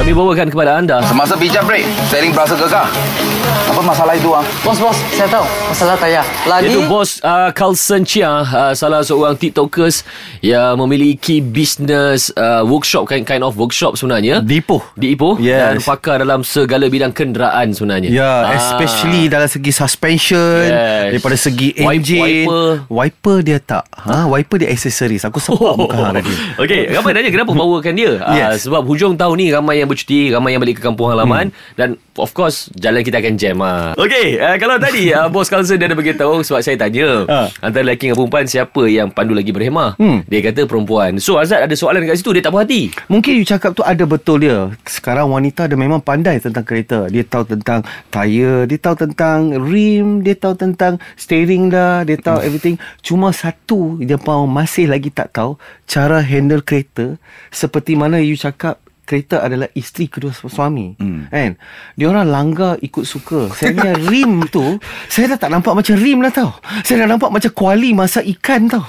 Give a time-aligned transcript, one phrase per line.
[0.00, 2.88] Kami bawakan kepada anda Semasa pijat break Steering berasa gegah
[3.68, 4.40] Apa masalah itu ah?
[4.64, 6.24] Bos, bos, saya tahu masalah tayar.
[6.42, 10.00] Lagi Iaitu bos uh, Carlson Chia uh, Salah seorang TikTokers
[10.40, 14.80] Yang memiliki bisnes uh, Workshop kind, kind of workshop sebenarnya Di Ipoh.
[14.96, 15.84] Di Ipoh Dan Yes.
[15.84, 18.40] pakar dalam segala bidang kenderaan sebenarnya Ya, Ah.
[18.48, 21.12] yeah, especially dalam segi suspension, Yes.
[21.12, 22.68] daripada segi Wipe- engine, wiper.
[22.88, 23.84] wiper dia tak.
[23.92, 25.22] Ha, wiper dia aksesoris.
[25.22, 26.32] Aku sempat muka hang tadi.
[26.56, 28.12] Okey, ramai tanya kenapa bawakan dia?
[28.18, 28.64] Ah, Yes.
[28.64, 31.74] sebab hujung tahun ni ramai yang bercuti, ramai yang balik ke kampung halaman Hmm.
[31.74, 33.92] dan of course jalan kita akan jam ah.
[33.94, 37.46] Okey, uh, kalau tadi uh, bos Carlson dia ada beritahu sebab saya tanya Ah.
[37.60, 39.98] antara lelaki dengan perempuan siapa yang pandu lagi berhemah?
[39.98, 40.22] Hmm.
[40.24, 41.18] Dia kata perempuan.
[41.18, 42.88] So Azad ada soalan kat situ dia tak puas hati.
[43.06, 44.70] Mungkin you cakap tu ada betul dia.
[44.84, 47.06] Sekarang wanita dia memang pandai tentang kereta.
[47.06, 52.40] Dia tahu tentang tayar, dia tahu tentang rim, dia tahu tentang steering dah, dia tahu
[52.40, 52.76] everything.
[53.00, 57.20] Cuma satu dia mau masih lagi tak tahu cara handle kereta
[57.50, 58.79] seperti mana you cakap
[59.10, 61.34] kereta adalah isteri kedua su- suami hmm.
[61.34, 61.58] kan?
[61.98, 63.50] Dia orang langgar ikut suka.
[63.50, 64.78] Saya punya rim tu
[65.10, 66.54] saya dah tak nampak macam rim lah tau.
[66.86, 68.86] Saya dah nampak macam kuali masak ikan tau.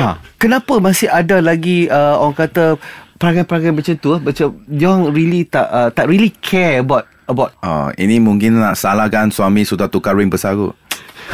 [0.00, 2.80] Ha, kenapa masih ada lagi uh, orang kata
[3.20, 4.20] perangai-perangai macam tu ah?
[4.24, 7.52] macam dia orang really tak uh, tak really care about about.
[7.60, 10.72] Oh, ini mungkin nak salahkan suami sudah tukar rim besar kot.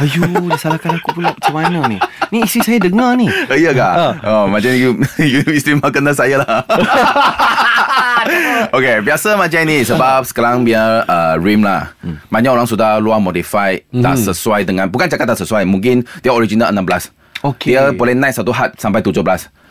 [0.03, 1.31] ayu dia salahkan aku pula.
[1.31, 1.97] Macam mana ni
[2.33, 3.93] ni isteri saya dengar ni Oh, iya kah?
[3.93, 4.13] Ah.
[4.23, 4.99] Oh, macam you,
[5.31, 6.63] you istimewa kena saya lah.
[8.77, 11.95] okay, biasa macam ni sebab sekarang biar uh, rim lah.
[12.27, 16.73] Banyak orang sudah luar modify, tak sesuai dengan, bukan cakap tak sesuai, mungkin dia original
[16.73, 17.13] 16.
[17.45, 17.77] Okey.
[17.77, 19.13] Dia boleh naik satu hat sampai 17.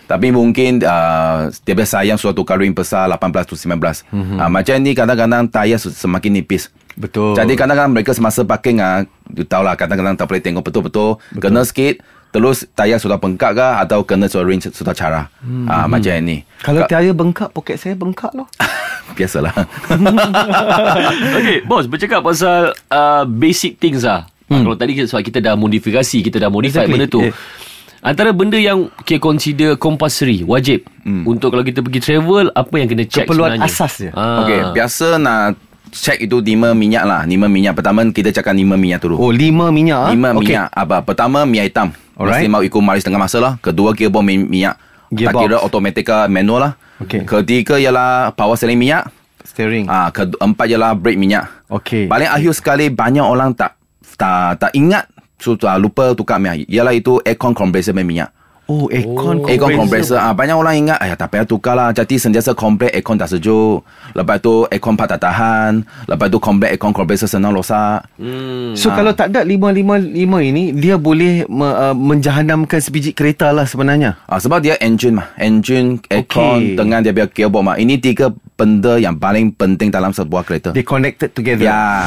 [0.07, 3.75] Tapi mungkin uh, dia biasa sayang suatu tukar rim besar 18 tu 19.
[3.75, 4.39] Mm-hmm.
[4.39, 6.70] Uh, macam ni kadang-kadang tayar se- semakin nipis.
[6.95, 7.35] Betul.
[7.35, 9.05] Jadi kadang-kadang mereka semasa parking ah,
[9.35, 11.19] you tahu lah kadang-kadang tak boleh tengok betul-betul.
[11.43, 12.01] Kena sikit,
[12.37, 15.33] terus tayar sudah bengkak ke atau kena sudah ring sudah cara.
[15.41, 15.65] Hmm.
[15.65, 16.45] Ah, macam ni.
[16.61, 18.45] kalau Ka- tayar bengkak poket saya bengkak loh
[19.17, 19.55] Biasalah.
[21.41, 24.29] Okey, bos bercakap pasal uh, basic things lah.
[24.52, 24.67] Hmm.
[24.67, 26.92] Kalau tadi sebab kita dah modifikasi, kita dah modify Exactly.
[26.92, 27.23] benda tu.
[27.24, 27.35] Yeah.
[28.05, 31.24] Antara benda yang kita consider compulsory, wajib hmm.
[31.24, 33.73] untuk kalau kita pergi travel, apa yang kena check Keperluan sebenarnya?
[33.73, 34.13] asas dia.
[34.13, 34.45] Ah.
[34.45, 35.58] Okey, biasa nak
[35.91, 37.20] check itu lima minyak lah.
[37.24, 37.74] Lima minyak.
[37.79, 39.17] Pertama kita cakap lima minyak dulu.
[39.18, 40.11] oh lima minyak ah?
[40.13, 40.55] Lima Okey.
[40.55, 40.67] minyak.
[40.70, 41.03] Apa?
[41.03, 41.89] Pertama minyak hitam.
[42.17, 42.41] Alright.
[42.41, 43.61] Mesti mau ikut maris tengah masa lah.
[43.61, 44.81] Kedua gearbox mi- minyak.
[45.07, 45.43] Tak Gearbox.
[45.45, 46.73] kira automatic ke manual lah.
[46.99, 47.23] Okey.
[47.23, 49.07] Ketiga ialah power steering minyak.
[49.45, 51.47] steering Ah, keempat ialah brake minyak.
[51.69, 52.09] Okey.
[52.09, 53.77] Paling akhir sekali banyak orang tak
[54.17, 55.07] tak tak ingat
[55.37, 56.65] sudah lupa tukar minyak.
[56.67, 58.33] Ialah itu aircon compressor minyak.
[58.67, 61.95] Oh aircon Aircon compressor ah banyak orang ingat ayah tak payah tukar lah.
[61.95, 63.83] Jadi sentiasa komplek aircon tak sejuk.
[64.13, 65.87] Lepas tu aircon pak tak tahan.
[66.11, 68.03] Lepas tu komplek aircon compressor senang rosak.
[68.19, 68.75] Hmm.
[68.75, 74.19] So kalau tak ada 555 ini dia boleh me, uh, menjahanamkan sebiji kereta lah sebenarnya.
[74.27, 75.29] Ah sebab dia engine mah.
[75.39, 76.77] Engine, aircon Okey.
[76.79, 77.77] dengan dia punya gearbox mah.
[77.79, 80.73] Ini tiga benda yang paling penting dalam sebuah kereta.
[80.73, 81.69] They connected together.
[81.69, 82.07] Ya.